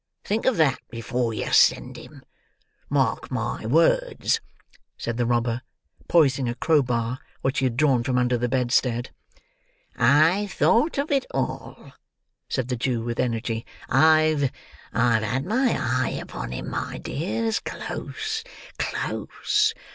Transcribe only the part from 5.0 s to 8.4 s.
the robber, poising a crowbar, which he had drawn from under